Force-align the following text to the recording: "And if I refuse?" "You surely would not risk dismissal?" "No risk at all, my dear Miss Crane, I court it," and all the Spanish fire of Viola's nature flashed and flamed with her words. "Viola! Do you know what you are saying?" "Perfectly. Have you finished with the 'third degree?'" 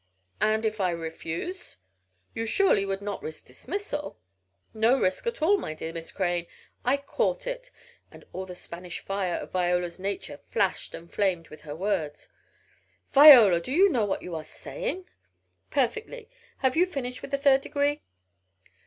"And 0.41 0.65
if 0.65 0.81
I 0.81 0.89
refuse?" 0.89 1.77
"You 2.33 2.47
surely 2.47 2.87
would 2.87 3.03
not 3.03 3.21
risk 3.21 3.45
dismissal?" 3.45 4.17
"No 4.73 4.99
risk 4.99 5.27
at 5.27 5.43
all, 5.43 5.57
my 5.57 5.75
dear 5.75 5.93
Miss 5.93 6.11
Crane, 6.11 6.47
I 6.83 6.97
court 6.97 7.45
it," 7.45 7.69
and 8.09 8.25
all 8.33 8.47
the 8.47 8.55
Spanish 8.55 8.99
fire 8.99 9.35
of 9.35 9.51
Viola's 9.51 9.99
nature 9.99 10.39
flashed 10.49 10.95
and 10.95 11.13
flamed 11.13 11.49
with 11.49 11.61
her 11.61 11.75
words. 11.75 12.29
"Viola! 13.13 13.59
Do 13.61 13.71
you 13.71 13.89
know 13.89 14.05
what 14.05 14.23
you 14.23 14.33
are 14.33 14.43
saying?" 14.43 15.07
"Perfectly. 15.69 16.31
Have 16.65 16.75
you 16.75 16.87
finished 16.87 17.21
with 17.21 17.29
the 17.29 17.37
'third 17.37 17.61
degree?'" 17.61 18.01